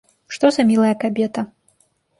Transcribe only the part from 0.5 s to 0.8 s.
за